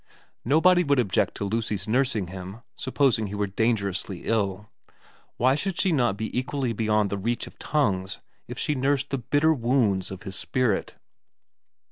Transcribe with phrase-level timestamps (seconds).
[0.43, 4.67] Nobody would object to Lucy's nursing him, supposing he were dangerously ill;
[5.37, 9.19] why should she not be equally beyond the reach of tongues if she nursed the
[9.19, 10.95] bitter wounds of his spirit